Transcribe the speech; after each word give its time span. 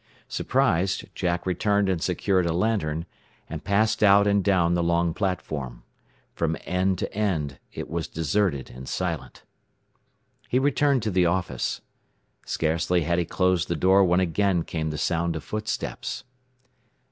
Surprised, 0.27 1.05
Jack 1.13 1.45
returned 1.45 1.87
and 1.87 2.01
secured 2.01 2.47
a 2.47 2.53
lantern, 2.53 3.05
and 3.47 3.63
passed 3.63 4.01
out 4.01 4.25
and 4.25 4.43
down 4.43 4.73
the 4.73 4.81
long 4.81 5.13
platform. 5.13 5.83
From 6.33 6.57
end 6.65 6.97
to 6.97 7.13
end 7.13 7.59
it 7.71 7.87
was 7.87 8.07
deserted 8.07 8.71
and 8.71 8.89
silent. 8.89 9.43
He 10.49 10.57
returned 10.57 11.03
to 11.03 11.11
the 11.11 11.27
office. 11.27 11.81
Scarcely 12.47 13.01
had 13.03 13.19
he 13.19 13.25
closed 13.25 13.67
the 13.67 13.75
door 13.75 14.03
when 14.03 14.19
again 14.19 14.63
came 14.63 14.89
the 14.89 14.97
sound 14.97 15.35
of 15.35 15.43
footsteps. 15.43 16.23